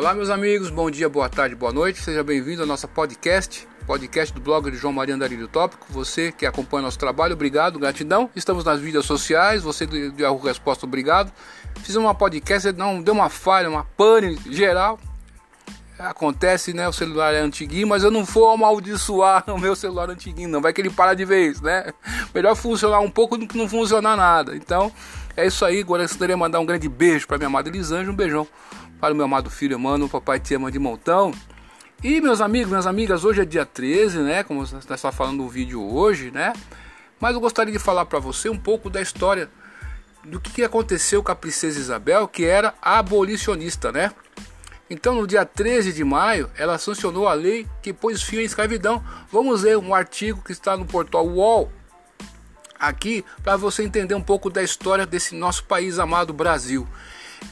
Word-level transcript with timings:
Olá, 0.00 0.14
meus 0.14 0.30
amigos, 0.30 0.70
bom 0.70 0.90
dia, 0.90 1.10
boa 1.10 1.28
tarde, 1.28 1.54
boa 1.54 1.70
noite. 1.70 2.00
Seja 2.00 2.24
bem-vindo 2.24 2.62
ao 2.62 2.66
nosso 2.66 2.88
podcast, 2.88 3.68
podcast 3.86 4.34
do 4.34 4.40
blog 4.40 4.70
de 4.70 4.78
João 4.78 4.94
Maria 4.94 5.14
Andarilho 5.14 5.46
Tópico. 5.46 5.86
Você 5.90 6.32
que 6.32 6.46
acompanha 6.46 6.84
nosso 6.84 6.98
trabalho, 6.98 7.34
obrigado, 7.34 7.78
gratidão. 7.78 8.30
Estamos 8.34 8.64
nas 8.64 8.80
mídias 8.80 9.04
sociais, 9.04 9.62
você 9.62 9.84
do 9.84 10.18
Yahoo 10.18 10.38
Resposta, 10.38 10.86
obrigado. 10.86 11.30
Fiz 11.82 11.96
uma 11.96 12.14
podcast, 12.14 12.72
não 12.72 13.02
deu 13.02 13.12
uma 13.12 13.28
falha, 13.28 13.68
uma 13.68 13.84
pane 13.84 14.38
geral. 14.50 14.98
Acontece, 15.98 16.72
né? 16.72 16.88
O 16.88 16.94
celular 16.94 17.34
é 17.34 17.40
antiguinho, 17.40 17.86
mas 17.86 18.02
eu 18.02 18.10
não 18.10 18.24
vou 18.24 18.48
amaldiçoar 18.48 19.44
o 19.52 19.58
meu 19.58 19.76
celular 19.76 20.08
antiguinho, 20.08 20.48
não. 20.48 20.62
Vai 20.62 20.72
que 20.72 20.80
ele 20.80 20.88
para 20.88 21.12
de 21.12 21.26
vez, 21.26 21.60
né? 21.60 21.92
Melhor 22.34 22.56
funcionar 22.56 23.00
um 23.00 23.10
pouco 23.10 23.36
do 23.36 23.46
que 23.46 23.58
não 23.58 23.68
funcionar 23.68 24.16
nada. 24.16 24.56
Então, 24.56 24.90
é 25.36 25.46
isso 25.46 25.64
aí. 25.64 25.80
Agora 25.80 26.02
gostaria 26.02 26.34
de 26.34 26.40
mandar 26.40 26.60
um 26.60 26.66
grande 26.66 26.88
beijo 26.88 27.26
para 27.26 27.38
minha 27.38 27.48
amada 27.48 27.68
Elisângela, 27.68 28.12
um 28.12 28.16
beijão 28.16 28.46
para 29.00 29.14
o 29.14 29.16
meu 29.16 29.24
amado 29.24 29.48
filho, 29.48 29.78
mano, 29.78 30.04
o 30.04 30.08
papai 30.08 30.38
te 30.38 30.54
ama 30.54 30.70
de 30.70 30.78
montão. 30.78 31.32
E 32.04 32.20
meus 32.20 32.40
amigos, 32.40 32.68
minhas 32.68 32.86
amigas, 32.86 33.24
hoje 33.24 33.40
é 33.40 33.44
dia 33.44 33.64
13, 33.64 34.18
né? 34.18 34.42
Como 34.42 34.66
você 34.66 34.76
está 34.76 35.10
falando 35.10 35.38
no 35.38 35.48
vídeo 35.48 35.82
hoje, 35.82 36.30
né? 36.30 36.52
Mas 37.18 37.34
eu 37.34 37.40
gostaria 37.40 37.72
de 37.72 37.78
falar 37.78 38.06
para 38.06 38.18
você 38.18 38.48
um 38.48 38.58
pouco 38.58 38.90
da 38.90 39.00
história 39.00 39.50
do 40.24 40.38
que 40.38 40.62
aconteceu 40.62 41.22
com 41.22 41.32
a 41.32 41.34
princesa 41.34 41.78
Isabel, 41.78 42.28
que 42.28 42.44
era 42.44 42.74
abolicionista, 42.80 43.90
né? 43.90 44.12
Então, 44.88 45.14
no 45.14 45.26
dia 45.26 45.44
13 45.44 45.92
de 45.92 46.02
maio, 46.02 46.50
ela 46.56 46.76
sancionou 46.76 47.28
a 47.28 47.32
lei 47.32 47.66
que 47.80 47.92
pôs 47.92 48.22
fim 48.22 48.38
à 48.38 48.42
escravidão. 48.42 49.02
Vamos 49.30 49.62
ler 49.62 49.78
um 49.78 49.94
artigo 49.94 50.42
que 50.42 50.52
está 50.52 50.76
no 50.76 50.84
portal 50.84 51.26
UOL 51.26 51.70
aqui 52.80 53.24
para 53.42 53.56
você 53.56 53.82
entender 53.82 54.14
um 54.14 54.22
pouco 54.22 54.48
da 54.48 54.62
história 54.62 55.04
desse 55.06 55.34
nosso 55.34 55.64
país 55.64 55.98
amado 55.98 56.32
Brasil. 56.32 56.88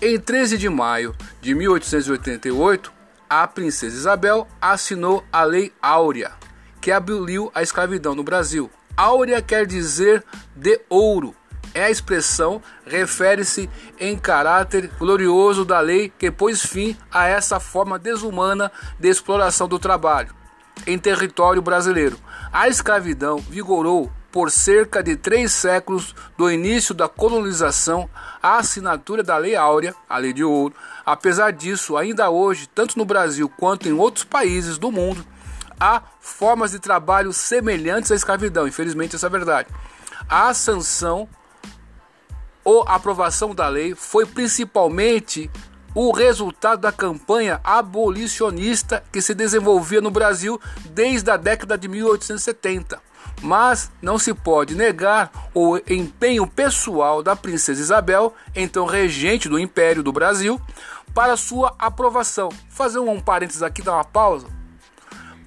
Em 0.01 0.19
13 0.19 0.57
de 0.57 0.69
maio 0.69 1.15
de 1.41 1.55
1888, 1.55 2.93
a 3.29 3.47
princesa 3.47 3.97
Isabel 3.97 4.49
assinou 4.61 5.23
a 5.31 5.45
Lei 5.45 5.73
Áurea, 5.83 6.33
que 6.81 6.91
aboliu 6.91 7.51
a 7.55 7.62
escravidão 7.62 8.15
no 8.15 8.23
Brasil. 8.23 8.71
Áurea 8.97 9.43
quer 9.43 9.67
dizer 9.67 10.25
de 10.56 10.81
ouro. 10.89 11.34
É 11.75 11.84
a 11.84 11.91
expressão 11.91 12.62
refere-se 12.87 13.69
em 14.01 14.17
caráter 14.19 14.91
glorioso 14.99 15.65
da 15.65 15.81
lei 15.81 16.11
que 16.19 16.31
pôs 16.31 16.65
fim 16.65 16.97
a 17.12 17.27
essa 17.27 17.61
forma 17.61 17.99
desumana 17.99 18.73
de 18.99 19.09
exploração 19.09 19.69
do 19.69 19.79
trabalho 19.79 20.34
em 20.87 20.99
território 20.99 21.61
brasileiro. 21.61 22.19
A 22.53 22.69
escravidão 22.69 23.39
vigorou 23.39 24.11
por 24.31 24.51
cerca 24.51 25.03
de 25.03 25.17
três 25.17 25.53
séculos 25.53 26.15
do 26.37 26.51
início 26.51 26.95
da 26.95 27.09
colonização 27.09 28.09
à 28.43 28.59
assinatura 28.59 29.23
da 29.23 29.37
Lei 29.37 29.57
Áurea, 29.57 29.95
a 30.09 30.19
Lei 30.19 30.33
de 30.33 30.45
Ouro. 30.45 30.75
Apesar 31.05 31.51
disso, 31.51 31.97
ainda 31.97 32.29
hoje, 32.31 32.69
tanto 32.75 32.99
no 32.99 33.05
Brasil 33.05 33.49
quanto 33.49 33.89
em 33.89 33.93
outros 33.93 34.25
países 34.25 34.77
do 34.77 34.93
mundo, 34.93 35.25
há 35.81 36.03
formas 36.21 36.73
de 36.73 36.79
trabalho 36.79 37.33
semelhantes 37.33 38.12
à 38.12 38.15
escravidão. 38.15 38.69
Infelizmente, 38.69 39.17
essa 39.17 39.27
é 39.27 39.29
a 39.29 39.31
verdade. 39.31 39.69
A 40.29 40.53
sanção 40.53 41.29
ou 42.62 42.83
aprovação 42.87 43.55
da 43.55 43.67
lei 43.69 43.95
foi 43.95 44.27
principalmente 44.27 45.51
o 45.95 46.12
resultado 46.12 46.81
da 46.81 46.93
campanha 46.93 47.61
abolicionista 47.65 49.03
que 49.11 49.23
se 49.23 49.34
desenvolvia 49.34 50.03
no 50.03 50.11
Brasil 50.11 50.61
desde 50.91 51.31
a 51.31 51.37
década 51.39 51.79
de 51.79 51.89
1870 51.89 53.08
mas 53.42 53.91
não 54.03 54.19
se 54.19 54.34
pode 54.34 54.75
negar 54.75 55.31
o 55.55 55.78
empenho 55.89 56.47
pessoal 56.47 57.22
da 57.22 57.36
princesa 57.36 57.81
Isabel, 57.81 58.34
então 58.55 58.86
regente 58.86 59.48
do 59.48 59.58
Império 59.58 60.03
do 60.03 60.12
Brasil, 60.12 60.61
para 61.14 61.36
sua 61.36 61.75
aprovação. 61.78 62.48
Fazer 62.69 62.98
um 62.98 63.20
parênteses 63.20 63.62
aqui, 63.62 63.82
dar 63.82 63.94
uma 63.94 64.04
pausa. 64.04 64.47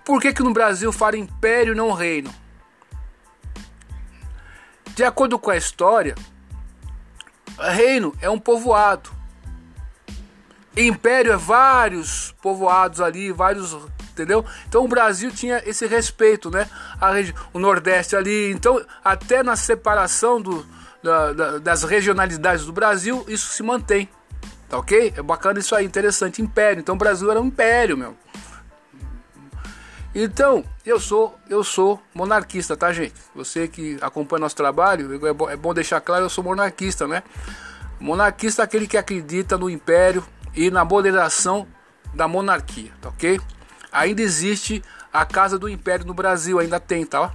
Por 0.03 0.19
que, 0.19 0.34
que 0.34 0.44
no 0.44 0.53
Brasil 0.53 0.91
fala 0.91 1.18
império 1.18 1.74
e 1.74 1.75
não 1.75 1.91
reino? 1.91 2.34
De 4.96 5.03
acordo 5.03 5.40
com 5.40 5.51
a 5.51 5.57
história, 5.57 6.16
reino 7.57 8.13
é 8.22 8.30
um 8.30 8.40
povoado. 8.40 9.09
Império 10.75 11.34
é 11.34 11.38
vários 11.38 12.34
povoados 12.41 13.01
ali, 13.01 13.31
vários 13.31 13.78
entendeu? 14.22 14.46
Então 14.68 14.86
o 14.86 14.88
Brasil 14.88 15.32
tinha 15.32 15.62
esse 15.66 15.86
respeito, 15.88 16.50
né? 16.50 16.68
A 17.00 17.12
o 17.54 17.59
Nordeste 17.59 18.16
ali, 18.16 18.52
então 18.52 18.84
até 19.04 19.44
na 19.44 19.56
separação 19.56 20.42
do, 20.42 20.66
da, 21.02 21.34
da, 21.34 21.58
das 21.58 21.84
regionalidades 21.84 22.66
do 22.66 22.72
Brasil 22.72 23.26
isso 23.28 23.52
se 23.52 23.64
mantém, 23.64 24.08
tá 24.70 24.78
ok? 24.78 25.14
É 25.16 25.22
bacana 25.22 25.60
isso 25.60 25.76
aí, 25.76 25.86
interessante, 25.86 26.42
império. 26.42 26.80
Então 26.80 26.96
o 26.96 26.98
Brasil 26.98 27.30
era 27.30 27.42
um 27.42 27.46
império, 27.46 27.98
meu. 27.98 28.16
Então 30.14 30.64
eu 30.86 31.00
sou 31.00 31.38
eu 31.50 31.64
sou 31.64 32.02
monarquista, 32.14 32.76
tá 32.76 32.92
gente? 32.92 33.16
Você 33.34 33.68
que 33.68 33.98
acompanha 34.02 34.42
nosso 34.42 34.56
trabalho, 34.56 35.26
é 35.26 35.34
bom, 35.34 35.50
é 35.50 35.56
bom 35.56 35.74
deixar 35.74 36.02
claro, 36.02 36.26
eu 36.26 36.30
sou 36.30 36.44
monarquista, 36.44 37.08
né? 37.08 37.24
Monarquista 38.00 38.62
é 38.62 38.66
aquele 38.66 38.88
que 38.88 38.98
acredita 38.98 39.58
no 39.58 39.70
império 39.70 40.24
e 40.56 40.70
na 40.70 40.84
moderação 40.84 41.68
da 42.14 42.28
monarquia, 42.28 42.92
tá 43.00 43.10
ok? 43.10 43.40
Ainda 43.91 44.22
existe 44.22 44.84
a 45.12 45.25
Casa 45.25 45.59
do 45.59 45.68
Império 45.68 46.06
no 46.06 46.13
Brasil, 46.13 46.59
ainda 46.59 46.79
tem, 46.79 47.06
tá? 47.06 47.34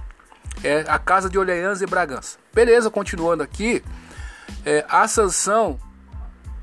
É 0.63 0.85
a 0.87 0.97
Casa 0.97 1.29
de 1.29 1.37
Orleans 1.37 1.81
e 1.81 1.85
Bragança. 1.85 2.37
Beleza, 2.53 2.89
continuando 2.89 3.43
aqui, 3.43 3.83
é, 4.65 4.85
a 4.89 5.07
sanção 5.07 5.79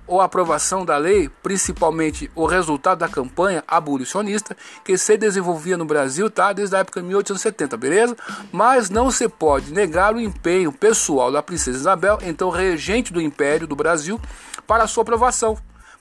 ou 0.06 0.21
aprovação 0.21 0.84
da 0.84 0.97
lei, 0.97 1.31
principalmente 1.43 2.31
o 2.34 2.44
resultado 2.47 2.99
da 2.99 3.09
campanha 3.09 3.65
abolicionista 3.66 4.56
que 4.84 4.99
se 4.99 5.16
desenvolvia 5.16 5.77
no 5.77 5.84
Brasil, 5.84 6.31
tá? 6.31 6.53
Desde 6.53 6.77
a 6.77 6.81
época 6.81 7.00
de 7.00 7.06
1870, 7.06 7.77
beleza? 7.77 8.16
Mas 8.53 8.91
não 8.91 9.10
se 9.10 9.28
pode 9.28 9.72
negar 9.72 10.15
o 10.15 10.21
empenho 10.21 10.72
pessoal 10.72 11.33
da 11.33 11.43
princesa 11.43 11.78
Isabel, 11.78 12.19
então 12.22 12.50
regente 12.50 13.12
do 13.12 13.21
Império 13.21 13.66
do 13.66 13.77
Brasil, 13.77 14.21
para 14.66 14.87
sua 14.87 15.03
aprovação. 15.03 15.56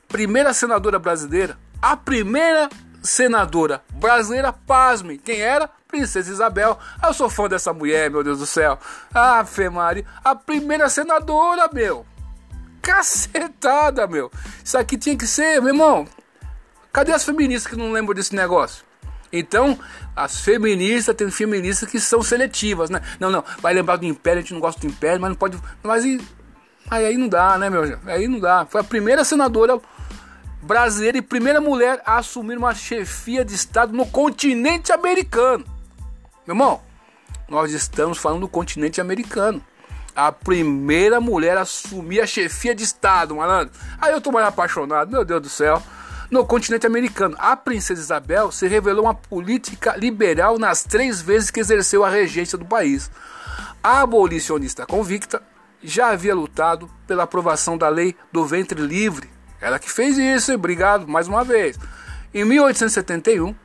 Primeira 0.07 0.53
senadora 0.53 0.99
brasileira, 0.99 1.57
a 1.81 1.95
primeira 1.95 2.69
senadora 3.03 3.83
brasileira, 3.93 4.53
pasme, 4.53 5.17
quem 5.17 5.41
era? 5.41 5.69
Princesa 5.87 6.31
Isabel. 6.31 6.79
Eu 7.03 7.13
sou 7.13 7.29
fã 7.29 7.47
dessa 7.47 7.71
mulher, 7.73 8.09
meu 8.09 8.23
Deus 8.23 8.39
do 8.39 8.45
céu. 8.47 8.79
Ah, 9.13 9.45
Femari, 9.45 10.05
a 10.23 10.33
primeira 10.33 10.89
senadora, 10.89 11.69
meu. 11.71 12.05
Cacetada, 12.81 14.07
meu. 14.07 14.31
Isso 14.63 14.77
aqui 14.77 14.97
tinha 14.97 15.15
que 15.15 15.27
ser, 15.27 15.61
meu 15.61 15.73
irmão. 15.73 16.07
Cadê 16.91 17.11
as 17.11 17.23
feministas 17.23 17.71
que 17.71 17.77
não 17.77 17.91
lembram 17.91 18.15
desse 18.15 18.35
negócio? 18.35 18.83
Então, 19.31 19.79
as 20.15 20.41
feministas, 20.41 21.15
tem 21.15 21.29
feministas 21.31 21.89
que 21.89 21.99
são 21.99 22.21
seletivas, 22.21 22.91
né? 22.91 23.01
Não, 23.19 23.31
não, 23.31 23.43
vai 23.59 23.73
lembrar 23.73 23.95
do 23.95 24.05
Império, 24.05 24.39
a 24.39 24.41
gente 24.41 24.53
não 24.53 24.59
gosta 24.59 24.79
do 24.79 24.87
Império, 24.87 25.19
mas 25.19 25.29
não 25.29 25.35
pode. 25.35 25.57
Mas 25.81 26.03
aí, 26.03 26.21
aí 26.91 27.17
não 27.17 27.27
dá, 27.27 27.57
né, 27.57 27.67
meu? 27.67 27.99
Aí 28.05 28.27
não 28.27 28.39
dá. 28.39 28.67
Foi 28.69 28.81
a 28.81 28.83
primeira 28.83 29.23
senadora 29.23 29.79
brasileira 30.63 31.17
e 31.17 31.21
primeira 31.21 31.59
mulher 31.59 32.01
a 32.05 32.17
assumir 32.17 32.57
uma 32.57 32.73
chefia 32.73 33.43
de 33.43 33.53
Estado 33.53 33.93
no 33.93 34.05
continente 34.05 34.91
americano. 34.91 35.65
Meu 36.47 36.55
irmão, 36.55 36.81
nós 37.49 37.71
estamos 37.73 38.17
falando 38.17 38.41
do 38.41 38.47
continente 38.47 39.01
americano. 39.01 39.61
A 40.15 40.31
primeira 40.31 41.19
mulher 41.19 41.57
a 41.57 41.61
assumir 41.61 42.21
a 42.21 42.27
chefia 42.27 42.73
de 42.73 42.83
Estado, 42.83 43.35
malandro. 43.35 43.73
Aí 43.99 44.13
eu 44.13 44.21
tô 44.21 44.31
mais 44.31 44.47
apaixonado, 44.47 45.11
meu 45.11 45.25
Deus 45.25 45.41
do 45.41 45.49
céu. 45.49 45.81
No 46.31 46.45
continente 46.45 46.87
americano, 46.87 47.35
a 47.39 47.55
princesa 47.55 48.01
Isabel 48.01 48.51
se 48.51 48.67
revelou 48.67 49.05
uma 49.05 49.13
política 49.13 49.95
liberal 49.97 50.57
nas 50.57 50.83
três 50.83 51.21
vezes 51.21 51.51
que 51.51 51.59
exerceu 51.59 52.03
a 52.03 52.09
regência 52.09 52.57
do 52.57 52.65
país. 52.65 53.11
A 53.83 54.01
abolicionista 54.01 54.85
convicta 54.85 55.43
já 55.83 56.09
havia 56.09 56.33
lutado 56.33 56.89
pela 57.05 57.23
aprovação 57.23 57.77
da 57.77 57.89
lei 57.89 58.15
do 58.31 58.45
ventre 58.45 58.81
livre 58.81 59.29
ela 59.63 59.79
que 59.79 59.89
fez 59.89 60.17
isso, 60.17 60.53
obrigado 60.53 61.07
mais 61.07 61.29
uma 61.29 61.41
vez. 61.41 61.79
Em 62.33 62.43
1871, 62.43 63.55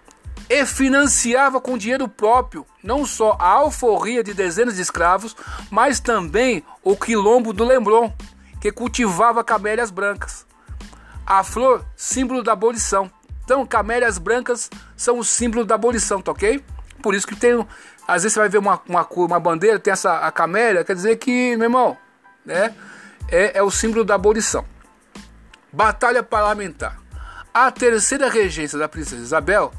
e 0.49 0.65
financiava 0.65 1.61
com 1.61 1.77
dinheiro 1.77 2.09
próprio 2.09 2.65
não 2.83 3.05
só 3.05 3.37
a 3.39 3.49
alforria 3.49 4.23
de 4.23 4.33
dezenas 4.33 4.77
de 4.77 4.83
escravos, 4.83 5.37
mas 5.71 5.99
também 5.99 6.65
o 6.85 6.97
quilombo 6.97 7.53
do 7.53 7.65
Leblon, 7.65 8.13
que 8.61 8.71
cultivava 8.71 9.43
camélias 9.43 9.91
brancas. 9.91 10.47
A 11.27 11.43
flor, 11.43 11.85
símbolo 11.97 12.45
da 12.45 12.53
abolição. 12.53 13.11
Então, 13.45 13.67
camélias 13.67 14.19
brancas 14.19 14.71
são 14.97 15.19
o 15.19 15.25
símbolo 15.25 15.65
da 15.65 15.75
abolição, 15.75 16.23
tá 16.23 16.31
ok? 16.31 16.65
Por 17.03 17.13
isso 17.13 17.27
que 17.27 17.35
tem. 17.35 17.67
Às 18.07 18.23
vezes 18.23 18.35
você 18.35 18.41
vai 18.41 18.49
ver 18.49 18.59
uma, 18.59 18.81
uma, 18.89 19.07
uma 19.07 19.41
bandeira, 19.41 19.81
tem 19.81 19.93
essa 19.93 20.19
a 20.19 20.31
camélia, 20.31 20.85
quer 20.85 20.95
dizer 20.95 21.17
que, 21.17 21.57
meu 21.57 21.67
irmão, 21.67 21.97
né, 22.47 22.73
é, 23.29 23.59
é 23.59 23.63
o 23.63 23.71
símbolo 23.71 24.05
da 24.05 24.15
abolição. 24.15 24.65
Batalha 25.73 26.23
Parlamentar. 26.23 26.99
A 27.53 27.71
terceira 27.71 28.31
regência 28.31 28.79
da 28.79 28.89
princesa 28.89 29.23
Isabel, 29.23 29.73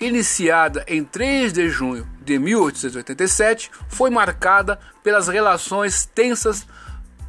iniciada 0.00 0.84
em 0.86 1.04
3 1.04 1.52
de 1.52 1.68
junho 1.68 2.06
de 2.20 2.38
1887, 2.38 3.70
foi 3.88 4.10
marcada 4.10 4.78
pelas 5.02 5.28
relações 5.28 6.04
tensas 6.04 6.66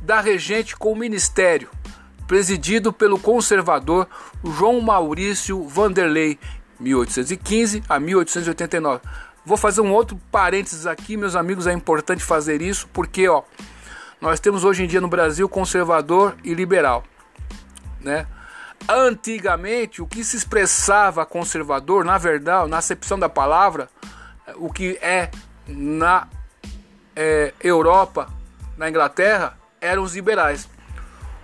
da 0.01 0.19
regente 0.19 0.75
com 0.75 0.91
o 0.91 0.95
ministério, 0.95 1.69
presidido 2.27 2.91
pelo 2.91 3.17
conservador 3.17 4.07
João 4.43 4.81
Maurício 4.81 5.63
Vanderlei, 5.67 6.37
1815 6.79 7.83
a 7.87 7.99
1889. 7.99 9.01
Vou 9.45 9.57
fazer 9.57 9.81
um 9.81 9.91
outro 9.91 10.19
parênteses 10.31 10.85
aqui, 10.85 11.15
meus 11.15 11.35
amigos, 11.35 11.67
é 11.67 11.73
importante 11.73 12.23
fazer 12.23 12.61
isso, 12.61 12.87
porque 12.91 13.27
ó, 13.27 13.43
nós 14.19 14.39
temos 14.39 14.63
hoje 14.63 14.83
em 14.83 14.87
dia 14.87 15.01
no 15.01 15.07
Brasil 15.07 15.47
conservador 15.47 16.35
e 16.43 16.53
liberal, 16.53 17.03
né? 18.03 18.27
Antigamente, 18.87 20.01
o 20.01 20.07
que 20.07 20.23
se 20.23 20.35
expressava 20.35 21.25
conservador, 21.25 22.03
na 22.03 22.17
verdade, 22.17 22.69
na 22.69 22.79
acepção 22.79 23.17
da 23.17 23.29
palavra, 23.29 23.89
o 24.55 24.71
que 24.71 24.97
é 25.01 25.31
na 25.67 26.27
é, 27.15 27.53
Europa, 27.61 28.29
na 28.77 28.89
Inglaterra, 28.89 29.57
eram 29.79 30.03
os 30.03 30.15
liberais. 30.15 30.67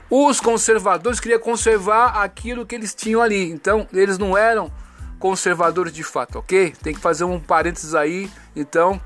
Os 0.09 0.41
conservadores 0.41 1.19
queriam 1.19 1.39
conservar 1.39 2.21
aquilo 2.21 2.65
que 2.65 2.75
eles 2.75 2.94
tinham 2.95 3.21
ali, 3.21 3.50
então 3.50 3.88
eles 3.94 4.17
não 4.17 4.38
eram 4.38 4.71
conservadores 5.19 5.94
de 5.94 6.03
fato, 6.03 6.39
ok? 6.39 6.73
Tem 6.81 6.94
que 6.94 7.00
fazer 7.00 7.25
um 7.25 7.39
parênteses 7.39 7.94
aí. 7.94 8.31
Então, 8.56 9.00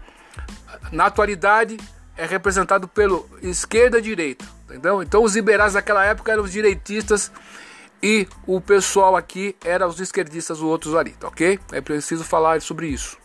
na 0.91 1.07
atualidade, 1.07 1.77
é 2.15 2.25
representado 2.25 2.87
pelo 2.87 3.27
esquerda 3.41 3.99
e 3.99 4.01
direita, 4.01 4.45
entendeu? 4.73 5.01
Então, 5.01 5.23
os 5.23 5.35
liberais 5.35 5.73
daquela 5.73 6.03
época 6.03 6.31
eram 6.31 6.43
os 6.43 6.51
direitistas 6.51 7.31
e 8.01 8.27
o 8.45 8.59
pessoal 8.59 9.15
aqui 9.15 9.55
era 9.63 9.87
os 9.87 9.99
esquerdistas, 9.99 10.57
os 10.57 10.63
outros 10.63 10.95
ali, 10.95 11.11
tá 11.11 11.27
ok? 11.27 11.59
É 11.71 11.79
preciso 11.79 12.23
falar 12.23 12.61
sobre 12.61 12.87
isso. 12.87 13.17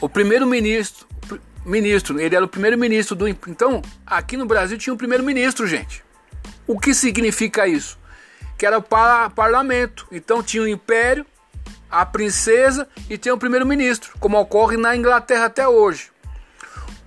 O 0.00 0.08
primeiro-ministro, 0.08 1.06
ministro, 1.64 2.20
ele 2.20 2.34
era 2.34 2.44
o 2.44 2.48
primeiro-ministro 2.48 3.14
do. 3.14 3.28
Então, 3.28 3.82
aqui 4.06 4.36
no 4.36 4.46
Brasil 4.46 4.78
tinha 4.78 4.92
um 4.94 4.96
primeiro-ministro, 4.96 5.66
gente. 5.66 6.02
O 6.66 6.78
que 6.78 6.94
significa 6.94 7.66
isso? 7.66 8.00
que 8.62 8.66
era 8.66 8.78
o 8.78 9.30
parlamento. 9.34 10.06
Então 10.12 10.40
tinha 10.40 10.62
o 10.62 10.68
império, 10.68 11.26
a 11.90 12.06
princesa 12.06 12.88
e 13.10 13.18
tinha 13.18 13.34
o 13.34 13.38
primeiro-ministro, 13.38 14.12
como 14.20 14.38
ocorre 14.38 14.76
na 14.76 14.94
Inglaterra 14.94 15.46
até 15.46 15.66
hoje. 15.66 16.12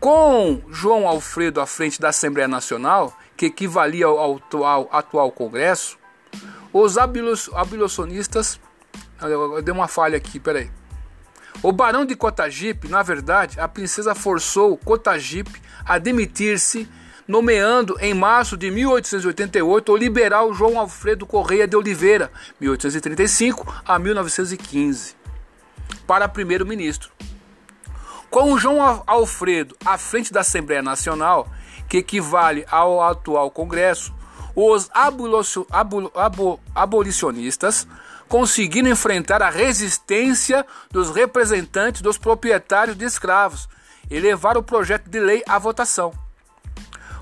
Com 0.05 0.61
João 0.69 1.07
Alfredo 1.07 1.59
à 1.59 1.65
frente 1.65 1.99
da 1.99 2.09
Assembleia 2.09 2.47
Nacional, 2.47 3.17
que 3.35 3.47
equivalia 3.47 4.05
ao 4.05 4.35
atual, 4.35 4.87
atual 4.91 5.31
Congresso, 5.31 5.97
os 6.71 6.95
abolicionistas. 6.99 8.59
Eu 9.19 9.59
dei 9.63 9.73
uma 9.73 9.87
falha 9.87 10.15
aqui, 10.15 10.39
peraí. 10.39 10.69
O 11.63 11.71
barão 11.71 12.05
de 12.05 12.15
Cotagipe, 12.15 12.87
na 12.87 13.01
verdade, 13.01 13.59
a 13.59 13.67
princesa 13.67 14.13
forçou 14.13 14.77
Cotagipe 14.77 15.59
a 15.83 15.97
demitir-se 15.97 16.87
nomeando 17.27 17.97
em 17.99 18.13
março 18.13 18.55
de 18.55 18.69
1888 18.69 19.91
o 19.91 19.97
liberal 19.97 20.53
João 20.53 20.79
Alfredo 20.79 21.25
Correia 21.25 21.67
de 21.67 21.75
Oliveira, 21.75 22.31
1835 22.61 23.81
a 23.83 23.97
1915, 23.97 25.15
para 26.05 26.29
primeiro-ministro. 26.29 27.09
Com 28.29 28.57
João 28.57 29.03
Alfredo 29.07 29.75
à 29.85 29.97
frente 29.97 30.33
da 30.33 30.41
Assembleia 30.41 30.81
Nacional, 30.81 31.47
que 31.87 31.97
equivale 31.97 32.65
ao 32.69 33.01
atual 33.01 33.49
Congresso, 33.49 34.13
os 34.55 34.89
abolicionistas 36.73 37.87
conseguiram 38.27 38.89
enfrentar 38.89 39.41
a 39.41 39.49
resistência 39.49 40.65
dos 40.91 41.11
representantes 41.11 42.01
dos 42.01 42.17
proprietários 42.17 42.97
de 42.97 43.05
escravos 43.05 43.67
e 44.09 44.19
levar 44.19 44.57
o 44.57 44.63
projeto 44.63 45.09
de 45.09 45.19
lei 45.19 45.43
à 45.47 45.59
votação. 45.59 46.13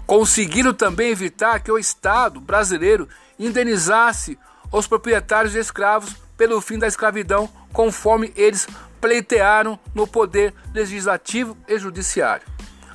Conseguiram 0.05 0.73
também 0.73 1.09
evitar 1.09 1.59
que 1.61 1.71
o 1.71 1.77
Estado 1.77 2.39
brasileiro 2.39 3.07
indenizasse 3.39 4.37
os 4.71 4.87
proprietários 4.87 5.53
de 5.53 5.59
escravos 5.59 6.15
pelo 6.37 6.59
fim 6.61 6.77
da 6.77 6.87
escravidão, 6.87 7.49
conforme 7.71 8.33
eles 8.35 8.67
pleitearam 9.03 9.77
no 9.93 10.07
poder 10.07 10.53
legislativo 10.73 11.57
e 11.67 11.77
judiciário. 11.77 12.47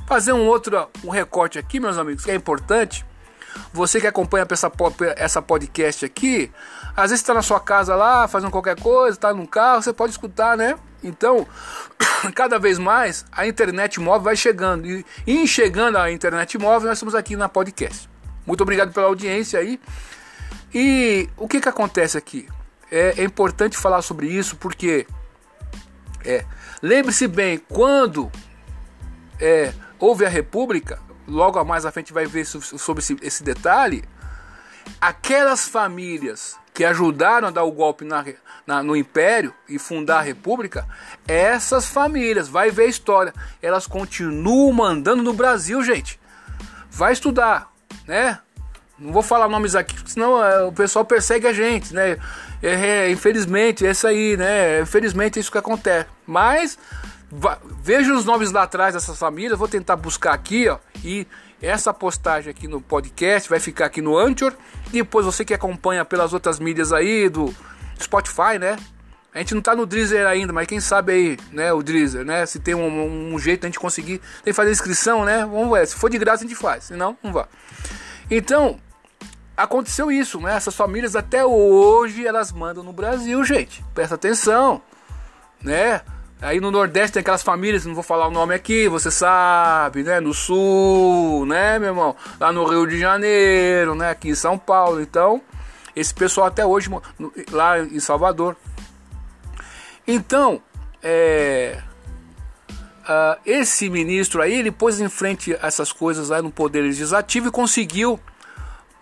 Fazer 0.06 0.32
um 0.32 0.46
outro 0.46 0.88
um 1.04 1.10
recorte 1.10 1.58
aqui, 1.58 1.78
meus 1.78 1.98
amigos, 1.98 2.24
que 2.24 2.30
é 2.30 2.34
importante. 2.34 3.04
Você 3.74 4.00
que 4.00 4.06
acompanha 4.06 4.46
essa, 4.50 4.72
essa 5.16 5.42
podcast 5.42 6.06
aqui, 6.06 6.50
às 6.96 7.10
vezes 7.10 7.20
está 7.20 7.34
na 7.34 7.42
sua 7.42 7.60
casa 7.60 7.94
lá, 7.94 8.26
fazendo 8.26 8.50
qualquer 8.50 8.80
coisa, 8.80 9.18
está 9.18 9.34
num 9.34 9.44
carro, 9.44 9.82
você 9.82 9.92
pode 9.92 10.12
escutar, 10.12 10.56
né? 10.56 10.78
Então, 11.04 11.46
cada 12.34 12.58
vez 12.58 12.78
mais 12.78 13.26
a 13.30 13.46
internet 13.46 14.00
móvel 14.00 14.22
vai 14.22 14.36
chegando. 14.36 14.86
E 14.86 15.04
em 15.26 15.46
chegando 15.46 15.98
a 15.98 16.10
internet 16.10 16.56
móvel, 16.56 16.88
nós 16.88 16.96
estamos 16.96 17.14
aqui 17.14 17.36
na 17.36 17.50
podcast. 17.50 18.08
Muito 18.46 18.62
obrigado 18.62 18.94
pela 18.94 19.08
audiência 19.08 19.60
aí. 19.60 19.78
E 20.72 21.28
o 21.36 21.46
que, 21.46 21.60
que 21.60 21.68
acontece 21.68 22.16
aqui? 22.16 22.48
É, 22.90 23.16
é 23.18 23.24
importante 23.24 23.76
falar 23.76 24.00
sobre 24.00 24.26
isso 24.26 24.56
porque 24.56 25.06
é, 26.28 26.44
lembre-se 26.82 27.26
bem, 27.26 27.56
quando 27.56 28.30
é, 29.40 29.72
houve 29.98 30.26
a 30.26 30.28
República, 30.28 31.00
logo 31.26 31.58
a 31.58 31.64
mais 31.64 31.86
à 31.86 31.90
frente 31.90 32.12
vai 32.12 32.26
ver 32.26 32.44
sobre 32.44 33.02
esse, 33.02 33.16
esse 33.22 33.42
detalhe, 33.42 34.04
aquelas 35.00 35.66
famílias 35.66 36.54
que 36.74 36.84
ajudaram 36.84 37.48
a 37.48 37.50
dar 37.50 37.64
o 37.64 37.72
golpe 37.72 38.04
na, 38.04 38.22
na, 38.66 38.82
no 38.82 38.94
Império 38.94 39.54
e 39.66 39.78
fundar 39.78 40.18
a 40.18 40.22
República, 40.22 40.86
essas 41.26 41.86
famílias, 41.86 42.46
vai 42.46 42.70
ver 42.70 42.84
a 42.84 42.88
história, 42.88 43.34
elas 43.62 43.86
continuam 43.86 44.70
mandando 44.70 45.22
no 45.22 45.32
Brasil, 45.32 45.82
gente. 45.82 46.20
Vai 46.90 47.14
estudar, 47.14 47.72
né? 48.06 48.38
Não 48.98 49.12
vou 49.12 49.22
falar 49.22 49.48
nomes 49.48 49.74
aqui, 49.74 49.96
senão 50.06 50.44
é, 50.44 50.62
o 50.64 50.72
pessoal 50.72 51.04
persegue 51.04 51.46
a 51.46 51.52
gente, 51.52 51.94
né? 51.94 52.18
É, 52.62 53.06
é, 53.06 53.10
infelizmente, 53.10 53.86
é 53.86 53.90
isso 53.92 54.06
aí, 54.06 54.36
né? 54.36 54.80
Infelizmente 54.80 55.38
é 55.38 55.40
isso 55.40 55.52
que 55.52 55.58
acontece. 55.58 56.06
Mas 56.26 56.78
veja 57.82 58.12
os 58.12 58.24
nomes 58.24 58.50
lá 58.50 58.64
atrás 58.64 58.94
dessas 58.94 59.18
famílias, 59.18 59.58
vou 59.58 59.68
tentar 59.68 59.96
buscar 59.96 60.32
aqui, 60.32 60.68
ó, 60.68 60.78
e 61.04 61.26
essa 61.60 61.92
postagem 61.92 62.50
aqui 62.50 62.66
no 62.66 62.80
podcast 62.80 63.48
vai 63.48 63.60
ficar 63.60 63.86
aqui 63.86 64.00
no 64.00 64.16
Anchor. 64.16 64.52
Depois 64.90 65.26
você 65.26 65.44
que 65.44 65.54
acompanha 65.54 66.04
pelas 66.04 66.32
outras 66.32 66.58
mídias 66.58 66.92
aí 66.92 67.28
do 67.28 67.54
Spotify, 68.00 68.58
né? 68.58 68.76
A 69.34 69.38
gente 69.38 69.54
não 69.54 69.60
tá 69.60 69.76
no 69.76 69.84
Deezer 69.84 70.26
ainda, 70.26 70.52
mas 70.52 70.66
quem 70.66 70.80
sabe 70.80 71.12
aí, 71.12 71.38
né, 71.52 71.72
o 71.72 71.82
Deezer, 71.82 72.24
né? 72.24 72.46
Se 72.46 72.58
tem 72.58 72.74
um, 72.74 73.34
um 73.34 73.38
jeito 73.38 73.64
a 73.64 73.68
gente 73.68 73.78
conseguir, 73.78 74.18
tem 74.42 74.44
que 74.46 74.52
fazer 74.52 74.70
inscrição, 74.70 75.24
né? 75.24 75.40
Vamos 75.40 75.70
ver, 75.70 75.86
se 75.86 75.94
for 75.94 76.08
de 76.08 76.18
graça 76.18 76.44
a 76.44 76.48
gente 76.48 76.58
faz, 76.58 76.84
senão 76.84 77.16
não 77.22 77.32
vá. 77.32 77.46
Então, 78.30 78.78
aconteceu 79.58 80.10
isso, 80.10 80.40
né? 80.40 80.54
Essas 80.54 80.76
famílias 80.76 81.16
até 81.16 81.44
hoje 81.44 82.24
elas 82.24 82.52
mandam 82.52 82.84
no 82.84 82.92
Brasil, 82.92 83.42
gente. 83.44 83.84
Presta 83.92 84.14
atenção, 84.14 84.80
né? 85.60 86.00
Aí 86.40 86.60
no 86.60 86.70
Nordeste 86.70 87.14
tem 87.14 87.20
aquelas 87.20 87.42
famílias, 87.42 87.84
não 87.84 87.94
vou 87.94 88.04
falar 88.04 88.28
o 88.28 88.30
nome 88.30 88.54
aqui, 88.54 88.88
você 88.88 89.10
sabe, 89.10 90.04
né? 90.04 90.20
No 90.20 90.32
Sul, 90.32 91.44
né, 91.46 91.80
meu 91.80 91.88
irmão? 91.88 92.14
Lá 92.38 92.52
no 92.52 92.64
Rio 92.64 92.86
de 92.86 92.98
Janeiro, 93.00 93.96
né? 93.96 94.10
Aqui 94.10 94.28
em 94.28 94.34
São 94.36 94.56
Paulo. 94.56 95.00
Então, 95.00 95.42
esse 95.96 96.14
pessoal 96.14 96.46
até 96.46 96.64
hoje, 96.64 96.88
lá 97.50 97.80
em 97.80 97.98
Salvador. 97.98 98.56
Então, 100.06 100.62
é, 101.02 101.82
uh, 103.02 103.40
esse 103.44 103.90
ministro 103.90 104.40
aí, 104.40 104.54
ele 104.54 104.70
pôs 104.70 105.00
em 105.00 105.08
frente 105.08 105.58
essas 105.60 105.90
coisas 105.90 106.28
lá 106.28 106.40
no 106.40 106.52
Poder 106.52 106.82
Legislativo 106.82 107.48
e 107.48 107.50
conseguiu, 107.50 108.20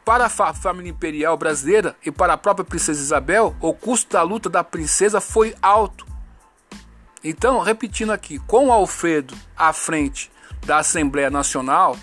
para 0.07 0.25
a 0.25 0.55
família 0.55 0.91
imperial 0.91 1.37
brasileira 1.37 1.95
e 2.03 2.11
para 2.11 2.33
a 2.33 2.39
própria 2.39 2.65
Princesa 2.65 3.03
Isabel, 3.03 3.55
o 3.61 3.75
custo 3.75 4.15
da 4.15 4.23
luta 4.23 4.49
da 4.49 4.65
princesa 4.65 5.21
foi 5.21 5.55
alto 5.61 6.07
então, 7.29 7.59
repetindo 7.59 8.13
aqui, 8.13 8.39
com 8.39 8.73
Alfredo 8.73 9.35
à 9.57 9.73
frente 9.73 10.31
da 10.65 10.79
Assembleia 10.79 11.29
Nacional, 11.29 11.97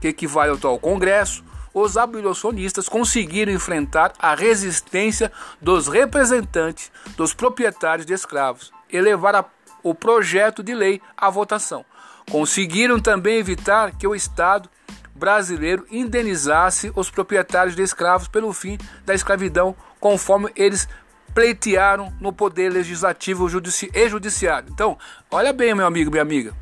que 0.00 0.08
equivale 0.08 0.48
ao 0.48 0.56
atual 0.56 0.78
Congresso, 0.78 1.44
os 1.74 1.98
abolicionistas 1.98 2.88
conseguiram 2.88 3.52
enfrentar 3.52 4.14
a 4.18 4.34
resistência 4.34 5.30
dos 5.60 5.88
representantes 5.88 6.90
dos 7.18 7.34
proprietários 7.34 8.06
de 8.06 8.14
escravos 8.14 8.72
e 8.90 8.98
levar 8.98 9.34
a, 9.34 9.44
o 9.82 9.94
projeto 9.94 10.62
de 10.62 10.74
lei 10.74 11.02
à 11.14 11.28
votação. 11.28 11.84
Conseguiram 12.30 12.98
também 12.98 13.36
evitar 13.36 13.92
que 13.92 14.06
o 14.06 14.14
Estado 14.14 14.70
brasileiro 15.16 15.86
indenizasse 15.90 16.92
os 16.94 17.10
proprietários 17.10 17.74
de 17.74 17.82
escravos 17.82 18.28
pelo 18.28 18.52
fim 18.52 18.78
da 19.04 19.14
escravidão, 19.14 19.74
conforme 19.98 20.50
eles 20.54 20.88
pleitearam 21.34 22.12
no 22.20 22.32
poder 22.32 22.72
legislativo 22.72 23.46
e 23.46 24.08
judiciário. 24.08 24.68
Então, 24.72 24.96
olha 25.30 25.52
bem, 25.52 25.74
meu 25.74 25.86
amigo, 25.86 26.10
minha 26.10 26.22
amiga. 26.22 26.54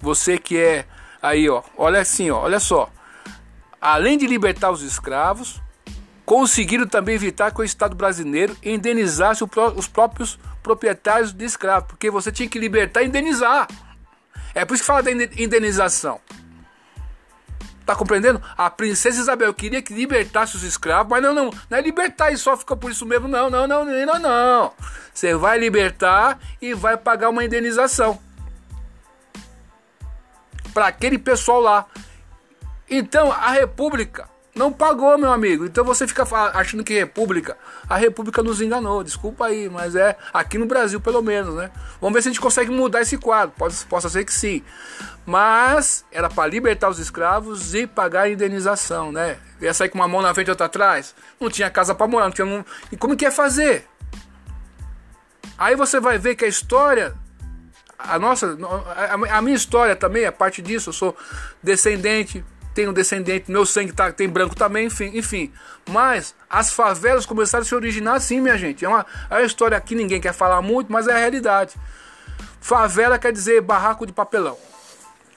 Você 0.00 0.38
que 0.38 0.56
é 0.56 0.86
aí, 1.20 1.48
ó, 1.48 1.62
olha 1.76 2.00
assim, 2.00 2.30
ó, 2.30 2.38
olha 2.40 2.60
só. 2.60 2.90
Além 3.80 4.16
de 4.16 4.26
libertar 4.26 4.70
os 4.70 4.82
escravos, 4.82 5.60
conseguiram 6.24 6.86
também 6.86 7.14
evitar 7.14 7.50
que 7.52 7.60
o 7.60 7.64
Estado 7.64 7.94
brasileiro 7.94 8.56
indenizasse 8.62 9.44
os 9.76 9.88
próprios 9.88 10.38
proprietários 10.62 11.32
de 11.32 11.44
escravos, 11.44 11.88
porque 11.88 12.10
você 12.10 12.30
tinha 12.30 12.48
que 12.48 12.58
libertar 12.58 13.02
e 13.02 13.06
indenizar. 13.06 13.68
É 14.54 14.64
por 14.64 14.74
isso 14.74 14.82
que 14.82 14.86
fala 14.86 15.02
da 15.02 15.10
indenização. 15.12 16.20
Tá 17.88 17.96
compreendendo? 17.96 18.42
A 18.54 18.68
princesa 18.68 19.18
Isabel 19.18 19.54
queria 19.54 19.80
que 19.80 19.94
libertasse 19.94 20.54
os 20.54 20.62
escravos, 20.62 21.10
mas 21.10 21.22
não, 21.22 21.32
não, 21.32 21.50
não 21.70 21.78
é 21.78 21.80
libertar 21.80 22.30
e 22.30 22.36
só 22.36 22.54
fica 22.54 22.76
por 22.76 22.90
isso 22.90 23.06
mesmo. 23.06 23.26
Não, 23.26 23.48
não, 23.48 23.66
não, 23.66 23.82
não, 23.82 24.18
não. 24.18 24.72
Você 25.10 25.34
vai 25.34 25.58
libertar 25.58 26.38
e 26.60 26.74
vai 26.74 26.98
pagar 26.98 27.30
uma 27.30 27.42
indenização 27.42 28.18
para 30.74 30.88
aquele 30.88 31.16
pessoal 31.16 31.62
lá. 31.62 31.86
Então 32.90 33.32
a 33.32 33.52
República 33.52 34.28
não 34.58 34.72
pagou, 34.72 35.16
meu 35.16 35.32
amigo. 35.32 35.64
Então 35.64 35.84
você 35.84 36.06
fica 36.06 36.26
achando 36.52 36.82
que 36.82 36.92
República. 36.92 37.56
A 37.88 37.96
República 37.96 38.42
nos 38.42 38.60
enganou. 38.60 39.04
Desculpa 39.04 39.46
aí, 39.46 39.68
mas 39.70 39.94
é 39.94 40.16
aqui 40.34 40.58
no 40.58 40.66
Brasil, 40.66 41.00
pelo 41.00 41.22
menos, 41.22 41.54
né? 41.54 41.70
Vamos 42.00 42.14
ver 42.14 42.22
se 42.22 42.28
a 42.28 42.32
gente 42.32 42.40
consegue 42.40 42.70
mudar 42.70 43.00
esse 43.00 43.16
quadro. 43.16 43.54
Pode, 43.56 43.76
possa 43.86 44.08
ser 44.08 44.24
que 44.24 44.32
sim. 44.32 44.62
Mas 45.24 46.04
era 46.10 46.28
para 46.28 46.48
libertar 46.48 46.88
os 46.88 46.98
escravos 46.98 47.74
e 47.74 47.86
pagar 47.86 48.22
a 48.22 48.30
indenização, 48.30 49.12
né? 49.12 49.38
Ia 49.60 49.72
sair 49.72 49.88
com 49.88 49.98
uma 49.98 50.08
mão 50.08 50.20
na 50.20 50.34
frente 50.34 50.48
e 50.48 50.50
outra 50.50 50.66
atrás. 50.66 51.14
Não 51.40 51.48
tinha 51.48 51.70
casa 51.70 51.94
para 51.94 52.06
morar, 52.08 52.24
não 52.24 52.32
tinha. 52.32 52.46
Um... 52.46 52.64
E 52.90 52.96
como 52.96 53.16
que 53.16 53.24
ia 53.24 53.30
fazer? 53.30 53.86
Aí 55.56 55.76
você 55.76 56.00
vai 56.00 56.18
ver 56.18 56.34
que 56.34 56.44
a 56.44 56.48
história 56.48 57.14
a 57.98 58.16
nossa 58.16 58.56
a, 59.32 59.42
minha 59.42 59.56
história 59.56 59.96
também 59.96 60.22
é 60.22 60.30
parte 60.30 60.62
disso 60.62 60.90
eu 60.90 60.92
sou 60.92 61.16
descendente 61.60 62.44
tenho 62.78 62.92
descendente, 62.92 63.50
meu 63.50 63.66
sangue 63.66 63.92
tá, 63.92 64.12
tem 64.12 64.28
branco 64.28 64.54
também, 64.54 64.86
enfim, 64.86 65.10
enfim. 65.12 65.52
Mas 65.90 66.32
as 66.48 66.72
favelas 66.72 67.26
começaram 67.26 67.62
a 67.62 67.64
se 67.64 67.74
originar 67.74 68.14
assim, 68.14 68.40
minha 68.40 68.56
gente. 68.56 68.84
É 68.84 68.88
uma, 68.88 69.04
é 69.28 69.34
uma 69.34 69.42
história 69.42 69.80
que 69.80 69.96
ninguém 69.96 70.20
quer 70.20 70.32
falar 70.32 70.62
muito, 70.62 70.92
mas 70.92 71.08
é 71.08 71.12
a 71.12 71.18
realidade. 71.18 71.74
Favela 72.60 73.18
quer 73.18 73.32
dizer 73.32 73.60
barraco 73.62 74.06
de 74.06 74.12
papelão. 74.12 74.56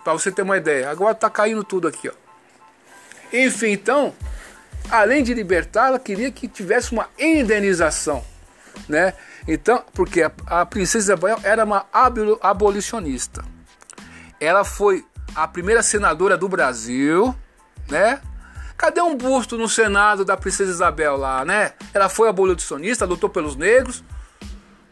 Para 0.04 0.14
você 0.14 0.32
ter 0.32 0.44
uma 0.44 0.56
ideia. 0.56 0.92
Agora 0.92 1.16
tá 1.16 1.32
caindo 1.32 1.64
tudo 1.64 1.88
aqui, 1.88 2.10
ó. 2.10 2.14
Enfim, 3.34 3.72
então, 3.72 4.14
além 4.92 5.24
de 5.24 5.34
libertar, 5.34 5.88
ela 5.88 6.00
queria 6.00 6.32
que 6.32 6.48
tivesse 6.48 6.92
uma 6.92 7.10
indenização, 7.18 8.24
né? 8.88 9.16
Então, 9.48 9.84
porque 9.96 10.22
a, 10.22 10.32
a 10.46 10.64
princesa 10.64 11.06
Isabel 11.06 11.40
era 11.42 11.66
uma 11.66 11.88
abolicionista. 12.44 13.44
Ela 14.40 14.64
foi 14.64 15.04
a 15.36 15.48
primeira 15.48 15.82
senadora 15.82 16.38
do 16.38 16.48
Brasil, 16.48 17.36
né? 17.90 18.22
Cadê 18.78 19.02
um 19.02 19.16
busto 19.16 19.58
no 19.58 19.70
Senado 19.70 20.26
da 20.26 20.36
Princesa 20.36 20.72
Isabel 20.72 21.16
lá, 21.16 21.46
né? 21.46 21.74
Ela 21.94 22.10
foi 22.10 22.28
abolicionista, 22.28 23.06
lutou 23.06 23.30
pelos 23.30 23.56
negros. 23.56 24.04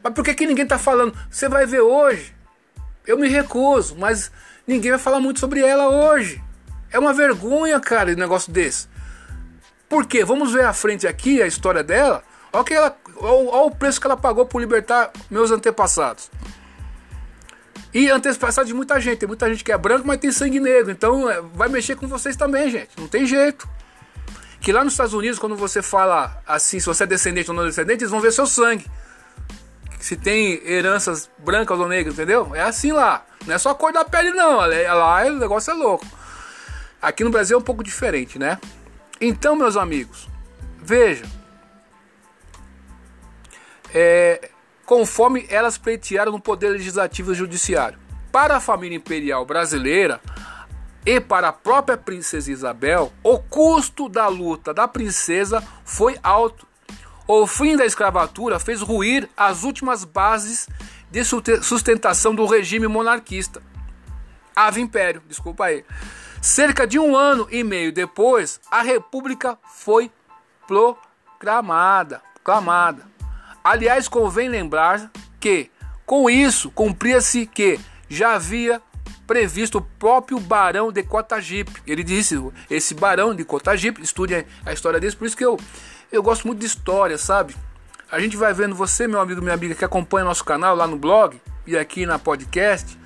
Mas 0.04 0.14
por 0.14 0.24
que, 0.24 0.34
que 0.34 0.46
ninguém 0.46 0.66
tá 0.66 0.78
falando? 0.78 1.18
Você 1.30 1.50
vai 1.50 1.66
ver 1.66 1.82
hoje. 1.82 2.36
Eu 3.06 3.18
me 3.18 3.28
recuso, 3.28 3.96
mas 3.98 4.32
ninguém 4.68 4.92
vai 4.92 5.00
falar 5.00 5.20
muito 5.20 5.40
sobre 5.40 5.62
ela 5.62 5.90
hoje. 5.90 6.42
É 6.92 7.00
uma 7.00 7.14
vergonha, 7.14 7.80
cara, 7.80 8.12
um 8.12 8.16
negócio 8.16 8.52
desse. 8.52 8.88
Por 9.88 10.06
quê? 10.06 10.24
Vamos 10.24 10.54
ver 10.54 10.66
à 10.66 10.74
frente 10.74 11.08
aqui 11.08 11.42
a 11.42 11.48
história 11.48 11.84
dela. 11.84 12.24
Olha, 12.54 12.64
que 12.64 12.74
ela, 12.74 12.96
olha, 13.18 13.50
olha 13.50 13.66
o 13.66 13.72
preço 13.72 14.00
que 14.00 14.08
ela 14.08 14.18
pagou 14.18 14.46
por 14.46 14.60
libertar 14.60 15.12
meus 15.30 15.52
antepassados. 15.52 16.30
E 17.94 18.10
antepassado 18.10 18.68
de 18.68 18.74
muita 18.74 19.00
gente. 19.00 19.20
Tem 19.20 19.28
muita 19.28 19.50
gente 19.50 19.64
que 19.64 19.72
é 19.72 19.78
branco, 19.78 20.08
mas 20.08 20.20
tem 20.20 20.32
sangue 20.32 20.60
negro. 20.60 20.92
Então 20.92 21.30
é, 21.30 21.42
vai 21.42 21.70
mexer 21.70 21.96
com 21.96 22.08
vocês 22.08 22.36
também, 22.36 22.70
gente. 22.70 22.92
Não 22.98 23.08
tem 23.08 23.26
jeito. 23.26 23.68
Que 24.62 24.72
lá 24.72 24.84
nos 24.84 24.94
Estados 24.94 25.14
Unidos, 25.14 25.40
quando 25.40 25.56
você 25.56 25.82
fala 25.82 26.42
assim, 26.46 26.80
se 26.80 26.86
você 26.86 27.04
é 27.04 27.08
descendente 27.08 27.50
ou 27.50 27.56
não 27.56 27.66
descendente, 27.66 28.04
eles 28.04 28.12
vão 28.12 28.20
ver 28.20 28.32
seu 28.32 28.46
sangue. 28.46 28.86
Se 30.00 30.16
tem 30.16 30.62
heranças 30.66 31.30
brancas 31.38 31.80
ou 31.80 31.88
negras, 31.88 32.14
entendeu? 32.14 32.54
É 32.54 32.62
assim 32.62 32.92
lá. 32.92 33.26
Não 33.46 33.56
é 33.56 33.58
só 33.58 33.72
a 33.72 33.76
cor 33.76 33.92
da 33.92 34.06
pele, 34.06 34.32
não. 34.32 34.58
Lá 34.58 35.26
o 35.26 35.40
negócio 35.40 35.72
é 35.72 35.74
louco. 35.74 36.06
Aqui 37.02 37.24
no 37.24 37.30
Brasil 37.30 37.58
é 37.58 37.60
um 37.60 37.64
pouco 37.64 37.84
diferente, 37.84 38.38
né? 38.38 38.60
Então, 39.22 39.56
meus 39.56 39.78
amigos, 39.78 40.30
veja. 40.78 41.26
É, 43.94 44.49
conforme 44.90 45.46
elas 45.50 45.78
pleitearam 45.78 46.32
no 46.32 46.42
Poder 46.42 46.70
Legislativo 46.70 47.32
e 47.32 47.36
Judiciário. 47.36 48.00
Para 48.32 48.56
a 48.56 48.60
família 48.60 48.96
imperial 48.96 49.46
brasileira 49.46 50.20
e 51.06 51.22
para 51.22 51.50
a 51.50 51.54
própria 51.54 51.96
princesa 51.96 52.52
Isabel, 52.52 53.14
o 53.22 53.38
custo 53.38 54.10
da 54.10 54.28
luta 54.28 54.74
da 54.74 54.88
princesa 54.88 55.64
foi 55.86 56.18
alto. 56.24 56.66
O 57.28 57.46
fim 57.46 57.78
da 57.78 57.86
escravatura 57.86 58.58
fez 58.58 58.82
ruir 58.82 59.30
as 59.38 59.62
últimas 59.62 60.04
bases 60.04 60.68
de 61.12 61.24
sustentação 61.24 62.34
do 62.34 62.48
regime 62.48 62.88
monarquista. 62.88 63.62
Ave 64.56 64.82
Império, 64.82 65.22
desculpa 65.28 65.66
aí. 65.66 65.86
Cerca 66.42 66.88
de 66.88 66.98
um 66.98 67.16
ano 67.16 67.48
e 67.52 67.64
meio 67.64 67.94
depois, 67.94 68.60
a 68.72 68.82
República 68.82 69.56
foi 69.72 70.10
proclamada. 70.66 72.24
Clamada. 72.44 73.09
Aliás, 73.70 74.08
convém 74.08 74.50
lembrar 74.50 75.12
que, 75.40 75.70
com 76.04 76.28
isso, 76.28 76.72
cumpria-se 76.72 77.46
que 77.46 77.80
já 78.10 78.34
havia 78.34 78.82
previsto 79.28 79.78
o 79.78 79.82
próprio 79.82 80.40
Barão 80.40 80.92
de 80.92 81.04
Cotagipe. 81.04 81.80
Ele 81.86 82.04
disse, 82.04 82.36
esse 82.68 82.96
Barão 82.96 83.36
de 83.36 83.46
Cotagipe, 83.46 84.02
estude 84.02 84.44
a 84.66 84.74
história 84.74 85.00
desse, 85.00 85.16
por 85.16 85.28
isso 85.28 85.38
que 85.38 85.46
eu, 85.46 85.56
eu 86.12 86.24
gosto 86.24 86.48
muito 86.48 86.62
de 86.62 86.66
história, 86.66 87.16
sabe? 87.16 87.56
A 88.12 88.20
gente 88.20 88.36
vai 88.36 88.52
vendo 88.56 88.74
você, 88.74 89.08
meu 89.08 89.22
amigo, 89.22 89.40
minha 89.40 89.54
amiga, 89.54 89.76
que 89.76 89.86
acompanha 89.86 90.26
nosso 90.26 90.44
canal 90.44 90.76
lá 90.76 90.88
no 90.88 90.98
blog 90.98 91.40
e 91.68 91.78
aqui 91.78 92.08
na 92.08 92.18
podcast. 92.18 92.98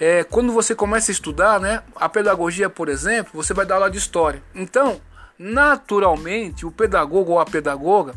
É, 0.00 0.24
quando 0.24 0.54
você 0.54 0.74
começa 0.74 1.10
a 1.10 1.12
estudar, 1.12 1.60
né, 1.60 1.82
a 1.96 2.08
pedagogia, 2.08 2.70
por 2.70 2.88
exemplo, 2.88 3.32
você 3.34 3.52
vai 3.52 3.66
dar 3.66 3.74
aula 3.74 3.90
de 3.90 3.98
história. 3.98 4.42
Então, 4.54 5.02
naturalmente, 5.38 6.64
o 6.64 6.70
pedagogo 6.70 7.32
ou 7.32 7.38
a 7.38 7.44
pedagoga 7.44 8.14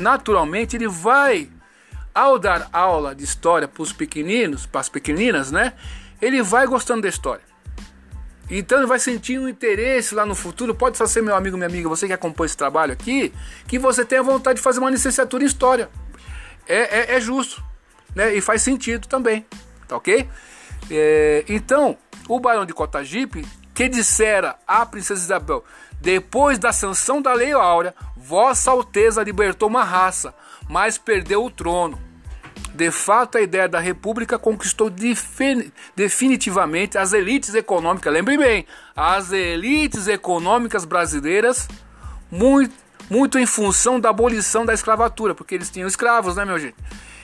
naturalmente 0.00 0.76
ele 0.76 0.88
vai, 0.88 1.48
ao 2.14 2.38
dar 2.38 2.68
aula 2.72 3.14
de 3.14 3.22
história 3.22 3.68
para 3.68 3.82
os 3.82 3.92
pequeninos, 3.92 4.66
para 4.66 4.80
as 4.80 4.88
pequeninas, 4.88 5.50
né? 5.50 5.74
Ele 6.20 6.42
vai 6.42 6.66
gostando 6.66 7.02
da 7.02 7.08
história. 7.08 7.42
Então 8.50 8.78
ele 8.78 8.86
vai 8.86 8.98
sentir 8.98 9.38
um 9.38 9.48
interesse 9.48 10.14
lá 10.14 10.26
no 10.26 10.34
futuro. 10.34 10.74
Pode 10.74 10.96
ser 11.08 11.22
meu 11.22 11.36
amigo, 11.36 11.56
minha 11.56 11.68
amiga, 11.68 11.88
você 11.88 12.06
que 12.06 12.12
acompanha 12.12 12.46
esse 12.46 12.56
trabalho 12.56 12.92
aqui, 12.92 13.32
que 13.68 13.78
você 13.78 14.04
tenha 14.04 14.22
vontade 14.22 14.56
de 14.56 14.62
fazer 14.62 14.80
uma 14.80 14.90
licenciatura 14.90 15.44
em 15.44 15.46
história. 15.46 15.88
É, 16.66 17.14
é, 17.14 17.16
é 17.16 17.20
justo, 17.20 17.62
né? 18.14 18.34
E 18.34 18.40
faz 18.40 18.62
sentido 18.62 19.06
também, 19.06 19.46
tá 19.86 19.96
ok? 19.96 20.28
É, 20.90 21.44
então, 21.48 21.96
o 22.28 22.40
Barão 22.40 22.66
de 22.66 22.74
Cotagipe, 22.74 23.46
que 23.72 23.88
dissera 23.88 24.56
à 24.66 24.84
Princesa 24.84 25.22
Isabel, 25.22 25.64
depois 26.00 26.58
da 26.58 26.72
sanção 26.72 27.22
da 27.22 27.32
Lei 27.32 27.52
Áurea, 27.52 27.94
Vossa 28.20 28.70
Alteza 28.70 29.22
libertou 29.22 29.66
uma 29.68 29.82
raça, 29.82 30.34
mas 30.68 30.98
perdeu 30.98 31.42
o 31.42 31.50
trono. 31.50 31.98
De 32.74 32.90
fato, 32.90 33.38
a 33.38 33.40
ideia 33.40 33.66
da 33.66 33.80
república 33.80 34.38
conquistou 34.38 34.90
definitivamente 35.96 36.98
as 36.98 37.14
elites 37.14 37.54
econômicas. 37.54 38.12
Lembre 38.12 38.36
bem, 38.36 38.66
as 38.94 39.32
elites 39.32 40.06
econômicas 40.06 40.84
brasileiras, 40.84 41.66
muito, 42.30 42.74
muito 43.08 43.38
em 43.38 43.46
função 43.46 43.98
da 43.98 44.10
abolição 44.10 44.66
da 44.66 44.74
escravatura, 44.74 45.34
porque 45.34 45.54
eles 45.54 45.70
tinham 45.70 45.88
escravos, 45.88 46.36
né, 46.36 46.44
meu 46.44 46.58
gente? 46.58 46.76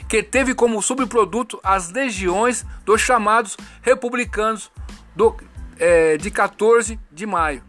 Que 0.08 0.22
teve 0.22 0.54
como 0.54 0.80
subproduto 0.80 1.60
as 1.62 1.90
legiões 1.90 2.64
dos 2.84 3.02
chamados 3.02 3.56
republicanos 3.82 4.72
do, 5.14 5.36
é, 5.78 6.16
de 6.16 6.30
14 6.30 6.98
de 7.12 7.26
maio. 7.26 7.62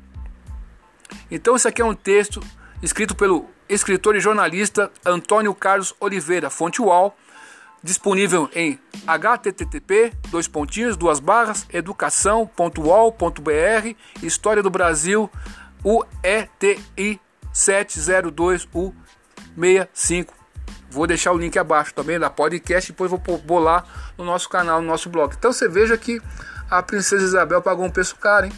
Então, 1.29 1.55
isso 1.55 1.67
aqui 1.67 1.81
é 1.81 1.85
um 1.85 1.93
texto 1.93 2.41
escrito 2.81 3.13
pelo 3.15 3.45
escritor 3.67 4.15
e 4.15 4.19
jornalista 4.19 4.91
Antônio 5.05 5.53
Carlos 5.53 5.93
Oliveira, 5.99 6.49
fonte 6.49 6.81
UOL, 6.81 7.15
disponível 7.83 8.49
em 8.53 8.79
http 9.05 10.13
dois 10.29 10.47
pontinhos 10.47 10.95
duas 10.97 11.19
barras 11.19 11.67
educação.uol.br 11.71 13.95
História 14.23 14.63
do 14.63 14.69
Brasil 14.69 15.29
UETI 15.83 17.19
702U65 17.53 20.37
Vou 20.89 21.05
deixar 21.05 21.33
o 21.33 21.37
link 21.37 21.57
abaixo 21.59 21.93
também 21.93 22.17
da 22.17 22.29
podcast, 22.29 22.91
depois 22.91 23.11
vou 23.11 23.19
bolar 23.39 23.85
no 24.17 24.23
nosso 24.23 24.47
canal, 24.47 24.81
no 24.81 24.87
nosso 24.87 25.09
blog. 25.09 25.35
Então 25.37 25.51
você 25.51 25.67
veja 25.67 25.97
que 25.97 26.21
a 26.69 26.81
princesa 26.81 27.23
Isabel 27.23 27.61
pagou 27.61 27.85
um 27.85 27.89
preço 27.89 28.15
caro, 28.15 28.45
hein? 28.45 28.53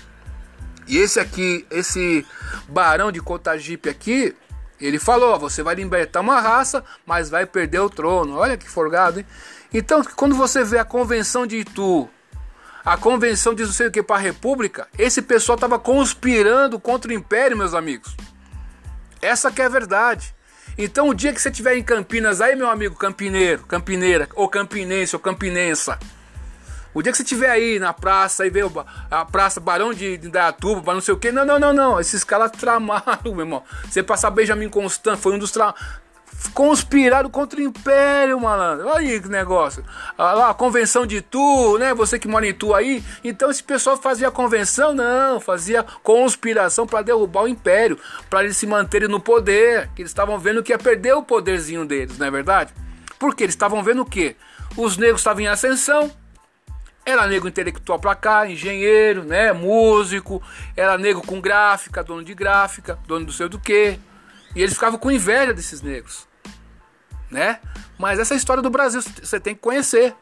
E 0.90 0.98
esse 0.98 1.20
aqui, 1.20 1.68
esse 1.70 2.26
barão 2.68 3.12
de 3.12 3.22
Cotagipe 3.22 3.88
aqui, 3.88 4.36
ele 4.82 4.98
falou: 4.98 5.38
você 5.40 5.62
vai 5.62 5.76
libertar 5.76 6.22
uma 6.22 6.42
raça, 6.42 6.84
mas 7.06 7.30
vai 7.30 7.46
perder 7.46 7.80
o 7.80 7.90
trono. 7.90 8.36
Olha 8.38 8.58
que 8.58 8.68
forgado, 8.68 9.20
hein? 9.20 9.26
Então, 9.72 10.04
quando 10.16 10.36
você 10.36 10.64
vê 10.64 10.80
a 10.80 10.84
convenção 10.84 11.46
de 11.46 11.58
Itu, 11.58 12.10
a 12.84 12.98
convenção 12.98 13.54
de 13.54 13.64
não 13.64 13.72
sei 13.72 13.88
o 13.88 13.92
que 13.92 14.02
para 14.02 14.16
a 14.16 14.20
República, 14.20 14.88
esse 14.98 15.22
pessoal 15.22 15.56
estava 15.56 15.78
conspirando 15.78 16.80
contra 16.80 17.12
o 17.12 17.14
Império, 17.14 17.56
meus 17.56 17.76
amigos. 17.76 18.18
Essa 19.22 19.52
que 19.52 19.62
é 19.62 19.66
a 19.66 19.70
verdade. 19.70 20.34
Então, 20.76 21.10
o 21.10 21.14
dia 21.14 21.32
que 21.32 21.40
você 21.40 21.50
estiver 21.50 21.76
em 21.76 21.84
Campinas, 21.84 22.42
aí, 22.42 22.56
meu 22.56 22.70
amigo 22.70 22.96
campineiro, 22.96 23.64
campineira, 23.68 24.28
ou 24.34 24.48
campinense, 24.48 25.16
ou 25.16 25.20
campinensa, 25.20 26.00
O 27.00 27.02
dia 27.02 27.14
que 27.14 27.18
você 27.18 27.24
estiver 27.24 27.50
aí 27.50 27.80
na 27.80 27.94
praça, 27.94 28.44
aí 28.44 28.50
veio 28.50 28.70
a 29.10 29.24
praça 29.24 29.62
Barão 29.62 29.94
de, 29.94 30.18
de 30.18 30.28
Dayatuba, 30.28 30.82
para 30.82 30.96
não 30.96 31.00
sei 31.00 31.14
o 31.14 31.18
que. 31.18 31.32
Não, 31.32 31.46
não, 31.46 31.58
não, 31.58 31.72
não. 31.72 31.98
Esses 31.98 32.26
caras 32.26 32.52
tramaram, 32.52 33.32
meu 33.32 33.40
irmão. 33.40 33.64
Você 33.90 34.04
passar 34.04 34.30
Benjamin 34.32 34.68
Constant, 34.68 35.18
foi 35.18 35.32
um 35.32 35.40
dos 35.40 35.50
tra 35.50 35.74
conspiraram 36.54 37.30
contra 37.30 37.58
o 37.58 37.64
Império, 37.64 38.38
malandro. 38.38 38.86
Olha 38.90 39.00
aí 39.00 39.22
que 39.22 39.30
negócio. 39.30 39.82
Ah, 40.18 40.34
lá, 40.34 40.50
a 40.50 40.54
convenção 40.54 41.06
de 41.06 41.22
Tu, 41.22 41.78
né? 41.80 41.94
Você 41.94 42.20
que 42.20 42.28
mora 42.28 42.46
em 42.46 42.54
Tu 42.54 42.76
aí. 42.76 43.02
Então 43.24 43.50
esse 43.50 43.64
pessoal 43.64 43.96
fazia 43.96 44.30
convenção? 44.30 44.94
Não, 44.94 45.40
fazia 45.40 45.86
conspiração 46.04 46.86
para 46.86 47.02
derrubar 47.02 47.44
o 47.44 47.48
Império, 47.48 47.98
para 48.30 48.44
eles 48.44 48.58
se 48.58 48.68
manterem 48.68 49.08
no 49.08 49.22
poder. 49.22 49.90
Que 49.96 50.02
eles 50.02 50.12
estavam 50.12 50.38
vendo 50.38 50.62
que 50.62 50.74
ia 50.74 50.78
perder 50.78 51.14
o 51.14 51.24
poderzinho 51.24 51.86
deles, 51.86 52.18
não 52.18 52.28
é 52.28 52.32
verdade? 52.32 52.74
Porque 53.18 53.44
eles 53.44 53.56
estavam 53.56 53.82
vendo 53.82 54.02
o 54.02 54.06
quê? 54.06 54.36
Os 54.76 54.98
negros 54.98 55.22
estavam 55.22 55.42
em 55.42 55.48
ascensão. 55.48 56.12
Era 57.10 57.28
negro 57.28 57.48
intelectual 57.48 58.00
pra 58.00 58.16
cá, 58.16 58.50
engenheiro, 58.50 59.24
né, 59.24 59.52
músico, 59.52 60.42
era 60.76 60.98
negro 60.98 61.22
com 61.22 61.42
gráfica, 61.42 62.04
dono 62.04 62.24
de 62.24 62.34
gráfica, 62.34 63.00
dono 63.08 63.26
do 63.26 63.32
sei 63.32 63.50
do 63.50 63.60
que. 63.60 64.00
E 64.56 64.62
eles 64.62 64.74
ficavam 64.74 65.00
com 65.00 65.12
inveja 65.12 65.54
desses 65.54 65.82
negros 65.82 66.30
né? 67.30 67.60
Mas 67.98 68.20
essa 68.20 68.36
história 68.36 68.64
do 68.64 68.70
Brasil 68.70 69.02
você 69.02 69.40
tem 69.40 69.54
que 69.54 69.62
conhecer. 69.62 70.16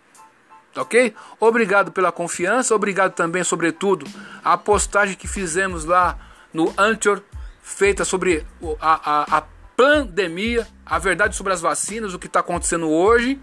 Ok? 0.75 1.15
Obrigado 1.39 1.91
pela 1.91 2.11
confiança, 2.11 2.75
obrigado 2.75 3.13
também, 3.13 3.43
sobretudo, 3.43 4.05
a 4.43 4.55
postagem 4.57 5.15
que 5.15 5.27
fizemos 5.27 5.85
lá 5.85 6.19
no 6.53 6.71
Anchor, 6.77 7.21
feita 7.63 8.05
sobre 8.05 8.45
a, 8.79 9.35
a, 9.35 9.37
a 9.37 9.43
pandemia, 9.75 10.67
a 10.85 10.99
verdade 10.99 11.35
sobre 11.35 11.51
as 11.51 11.61
vacinas, 11.61 12.13
o 12.13 12.19
que 12.19 12.27
está 12.27 12.41
acontecendo 12.41 12.89
hoje. 12.89 13.39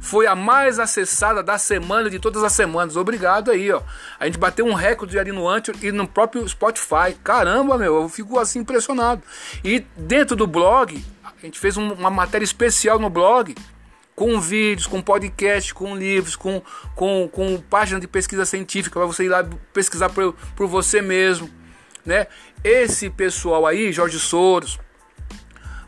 Foi 0.00 0.26
a 0.26 0.34
mais 0.34 0.78
acessada 0.78 1.42
da 1.42 1.58
semana, 1.58 2.08
de 2.08 2.18
todas 2.18 2.42
as 2.42 2.52
semanas. 2.52 2.96
Obrigado 2.96 3.50
aí, 3.50 3.70
ó. 3.70 3.82
A 4.18 4.26
gente 4.26 4.38
bateu 4.38 4.64
um 4.64 4.72
recorde 4.72 5.18
ali 5.18 5.30
no 5.30 5.46
Anchor 5.46 5.74
e 5.82 5.92
no 5.92 6.08
próprio 6.08 6.48
Spotify. 6.48 7.14
Caramba, 7.22 7.76
meu, 7.76 8.02
eu 8.02 8.08
fico 8.08 8.38
assim 8.38 8.60
impressionado. 8.60 9.22
E 9.62 9.80
dentro 9.96 10.34
do 10.34 10.46
blog, 10.46 11.04
a 11.22 11.46
gente 11.46 11.58
fez 11.58 11.76
uma 11.76 12.10
matéria 12.10 12.44
especial 12.44 12.98
no 12.98 13.10
blog 13.10 13.54
com 14.16 14.38
vídeos, 14.40 14.86
com 14.86 15.00
podcast, 15.00 15.72
com 15.72 15.96
livros, 15.96 16.36
com, 16.36 16.62
com, 16.94 17.28
com 17.28 17.58
página 17.58 17.98
de 17.98 18.06
pesquisa 18.06 18.44
científica 18.44 18.98
para 18.98 19.06
você 19.06 19.24
ir 19.24 19.28
lá 19.28 19.46
pesquisar 19.72 20.10
por, 20.10 20.34
por 20.54 20.66
você 20.66 21.00
mesmo, 21.00 21.50
né? 22.04 22.26
Esse 22.62 23.08
pessoal 23.08 23.66
aí, 23.66 23.92
Jorge 23.92 24.18
Soros, 24.18 24.78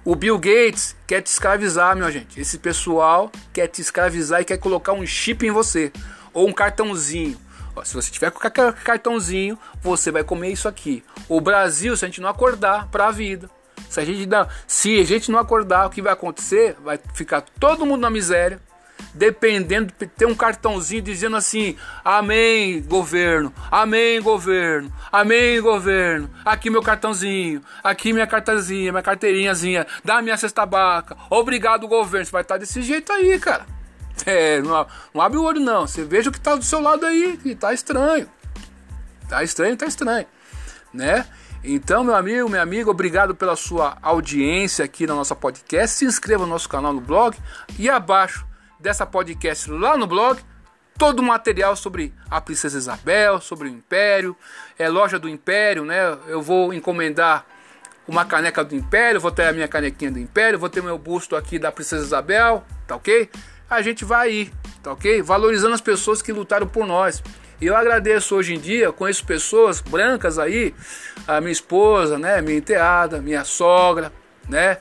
o 0.04 0.16
Bill 0.16 0.38
Gates 0.38 0.96
quer 1.06 1.22
te 1.22 1.28
escravizar, 1.28 1.96
meu 1.96 2.10
gente. 2.10 2.40
Esse 2.40 2.58
pessoal 2.58 3.30
quer 3.52 3.68
te 3.68 3.80
escravizar 3.80 4.40
e 4.40 4.44
quer 4.44 4.58
colocar 4.58 4.92
um 4.92 5.06
chip 5.06 5.46
em 5.46 5.50
você 5.50 5.92
ou 6.32 6.48
um 6.48 6.52
cartãozinho. 6.52 7.38
Ó, 7.74 7.84
se 7.84 7.94
você 7.94 8.10
tiver 8.10 8.30
com 8.30 8.40
cartãozinho, 8.40 9.58
você 9.80 10.10
vai 10.10 10.24
comer 10.24 10.50
isso 10.50 10.68
aqui. 10.68 11.02
O 11.28 11.40
Brasil, 11.40 11.96
se 11.96 12.04
a 12.04 12.08
gente 12.08 12.20
não 12.20 12.28
acordar 12.28 12.88
para 12.88 13.06
a 13.06 13.10
vida, 13.12 13.48
se 13.88 14.00
a 14.00 14.04
gente 14.04 14.26
não, 14.26 14.48
se 14.66 15.00
a 15.00 15.04
gente 15.04 15.30
não 15.30 15.38
acordar, 15.38 15.86
o 15.86 15.90
que 15.90 16.02
vai 16.02 16.12
acontecer? 16.12 16.76
Vai 16.82 16.98
ficar 17.14 17.42
todo 17.60 17.86
mundo 17.86 18.00
na 18.00 18.10
miséria, 18.10 18.60
dependendo 19.14 19.92
de 19.98 20.06
ter 20.06 20.26
um 20.26 20.34
cartãozinho 20.34 21.02
dizendo 21.02 21.36
assim: 21.36 21.76
Amém, 22.04 22.82
governo, 22.82 23.52
Amém, 23.70 24.20
governo, 24.20 24.92
Amém, 25.10 25.60
governo. 25.60 26.30
Aqui 26.44 26.70
meu 26.70 26.82
cartãozinho, 26.82 27.62
aqui 27.82 28.12
minha 28.12 28.26
cartazinha, 28.26 28.92
minha 28.92 29.02
carteirinhazinha, 29.02 29.86
dá 30.04 30.22
minha 30.22 30.36
cesta 30.36 30.64
baca. 30.64 31.16
Obrigado, 31.28 31.86
governo. 31.86 32.24
Você 32.26 32.32
vai 32.32 32.42
estar 32.42 32.58
desse 32.58 32.82
jeito 32.82 33.12
aí, 33.12 33.38
cara. 33.38 33.66
É, 34.26 34.60
não, 34.60 34.86
não 35.14 35.20
abre 35.20 35.38
o 35.38 35.42
olho, 35.42 35.60
não. 35.60 35.86
Você 35.86 36.04
veja 36.04 36.30
o 36.30 36.32
que 36.32 36.38
está 36.38 36.54
do 36.54 36.64
seu 36.64 36.80
lado 36.80 37.04
aí, 37.06 37.38
que 37.42 37.54
tá 37.54 37.72
estranho. 37.72 38.28
Tá 39.28 39.42
estranho, 39.42 39.76
tá 39.76 39.86
estranho, 39.86 40.26
né? 40.92 41.26
Então, 41.64 42.02
meu 42.02 42.14
amigo, 42.14 42.48
minha 42.48 42.60
amiga, 42.60 42.90
obrigado 42.90 43.34
pela 43.34 43.54
sua 43.54 43.96
audiência 44.02 44.84
aqui 44.84 45.06
na 45.06 45.14
nossa 45.14 45.34
podcast. 45.34 45.96
Se 45.96 46.04
inscreva 46.04 46.44
no 46.44 46.50
nosso 46.50 46.68
canal 46.68 46.92
no 46.92 47.00
blog 47.00 47.36
e 47.78 47.88
abaixo 47.88 48.44
dessa 48.82 49.06
podcast 49.06 49.70
lá 49.70 49.96
no 49.96 50.06
blog 50.06 50.42
todo 50.98 51.20
o 51.20 51.22
material 51.22 51.74
sobre 51.74 52.12
a 52.30 52.40
princesa 52.40 52.76
Isabel, 52.76 53.40
sobre 53.40 53.68
o 53.68 53.70
Império, 53.70 54.36
é 54.78 54.88
loja 54.88 55.18
do 55.18 55.28
Império, 55.28 55.84
né? 55.84 56.16
Eu 56.26 56.42
vou 56.42 56.74
encomendar 56.74 57.46
uma 58.06 58.24
caneca 58.24 58.64
do 58.64 58.74
Império, 58.74 59.20
vou 59.20 59.30
ter 59.30 59.44
a 59.44 59.52
minha 59.52 59.68
canequinha 59.68 60.10
do 60.10 60.18
Império, 60.18 60.58
vou 60.58 60.68
ter 60.68 60.82
meu 60.82 60.98
busto 60.98 61.36
aqui 61.36 61.58
da 61.58 61.72
princesa 61.72 62.04
Isabel, 62.04 62.64
tá 62.86 62.96
ok? 62.96 63.30
A 63.70 63.80
gente 63.80 64.04
vai 64.04 64.28
aí, 64.28 64.52
tá 64.82 64.92
ok? 64.92 65.22
Valorizando 65.22 65.74
as 65.74 65.80
pessoas 65.80 66.20
que 66.20 66.32
lutaram 66.32 66.66
por 66.66 66.86
nós. 66.86 67.22
E 67.60 67.66
eu 67.66 67.76
agradeço 67.76 68.34
hoje 68.34 68.54
em 68.54 68.58
dia, 68.58 68.92
conheço 68.92 69.24
pessoas 69.24 69.80
brancas 69.80 70.38
aí, 70.38 70.74
a 71.26 71.40
minha 71.40 71.52
esposa, 71.52 72.18
né, 72.18 72.40
minha 72.42 72.58
enteada, 72.58 73.22
minha 73.22 73.44
sogra, 73.44 74.12
né? 74.48 74.78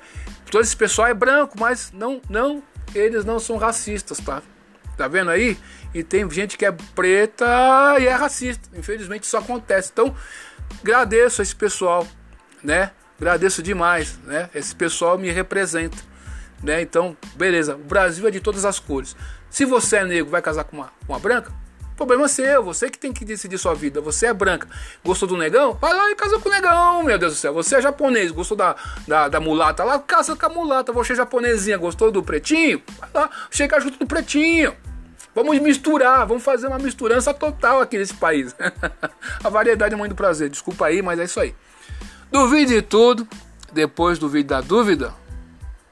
Todo 0.50 0.62
esse 0.62 0.76
pessoal 0.76 1.08
é 1.08 1.14
branco, 1.14 1.56
mas 1.60 1.92
não, 1.94 2.20
não, 2.30 2.62
eles 2.94 3.26
não 3.26 3.40
são 3.40 3.58
racistas, 3.58 4.20
tá? 4.20 4.42
Tá 4.98 5.08
vendo 5.08 5.32
aí? 5.32 5.58
E 5.94 6.04
tem 6.04 6.30
gente 6.30 6.58
que 6.58 6.66
é 6.66 6.72
preta 6.72 7.46
e 8.00 8.08
é 8.08 8.14
racista. 8.14 8.70
Infelizmente 8.78 9.24
isso 9.24 9.38
acontece. 9.38 9.90
Então, 9.92 10.16
agradeço 10.82 11.42
a 11.42 11.44
esse 11.44 11.56
pessoal, 11.56 12.08
né? 12.64 12.92
Agradeço 13.20 13.62
demais, 13.62 14.18
né? 14.24 14.50
Esse 14.54 14.76
pessoal 14.76 15.18
me 15.18 15.30
representa, 15.30 15.98
né? 16.64 16.82
Então, 16.82 17.16
beleza. 17.36 17.76
O 17.76 17.84
Brasil 17.84 18.28
é 18.28 18.32
de 18.32 18.40
todas 18.40 18.66
as 18.66 18.80
cores. 18.80 19.16
Se 19.50 19.66
você 19.66 19.98
é 19.98 20.06
negro, 20.06 20.32
vai 20.32 20.42
casar 20.42 20.64
com 20.64 20.78
uma, 20.78 20.92
com 21.06 21.14
uma 21.14 21.20
branca? 21.20 21.52
Problema 22.02 22.28
seu, 22.28 22.64
você 22.64 22.90
que 22.90 22.98
tem 22.98 23.14
que 23.14 23.24
decidir 23.24 23.60
sua 23.60 23.76
vida. 23.76 24.02
Você 24.02 24.26
é 24.26 24.34
branca, 24.34 24.68
gostou 25.06 25.30
do 25.30 25.38
negão? 25.38 25.78
Vai 25.80 25.94
lá 25.94 26.10
e 26.10 26.16
casa 26.16 26.40
com 26.40 26.50
o 26.50 26.52
negão, 26.52 27.04
meu 27.04 27.16
Deus 27.20 27.34
do 27.34 27.38
céu. 27.38 27.54
Você 27.54 27.76
é 27.76 27.82
japonês, 27.82 28.32
gostou 28.32 28.58
da, 28.58 28.76
da, 29.08 29.28
da 29.28 29.40
mulata 29.40 29.84
lá? 29.84 30.00
Casa 30.00 30.36
com 30.36 30.46
a 30.48 30.50
mulata. 30.50 30.92
Você 30.92 31.14
é 31.14 31.18
japonesinha, 31.18 31.78
gostou 31.78 32.12
do 32.12 32.24
pretinho? 32.24 32.82
Vai 32.98 33.10
lá, 33.14 33.30
chega 33.52 33.80
junto 33.80 34.00
do 34.00 34.08
pretinho. 34.08 34.76
Vamos 35.36 35.60
misturar, 35.60 36.26
vamos 36.26 36.42
fazer 36.42 36.66
uma 36.66 36.80
misturança 36.80 37.36
total 37.36 37.82
aqui 37.82 38.00
nesse 38.00 38.16
país. 38.16 38.56
a 39.44 39.50
variedade 39.50 39.94
é 39.94 39.98
muito 39.98 40.16
prazer, 40.16 40.50
desculpa 40.50 40.88
aí, 40.88 41.04
mas 41.04 41.20
é 41.20 41.26
isso 41.26 41.40
aí. 41.40 41.54
Duvide 42.32 42.74
de 42.74 42.82
tudo, 42.82 43.28
depois 43.72 44.18
do 44.18 44.28
vídeo 44.28 44.50
da 44.50 44.62
dúvida, 44.62 45.14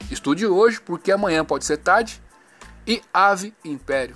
estude 0.09 0.47
hoje, 0.47 0.81
porque 0.81 1.11
amanhã 1.11 1.45
pode 1.45 1.65
ser 1.65 1.77
tarde. 1.77 2.19
E 2.87 2.99
Ave 3.13 3.53
Império. 3.63 4.15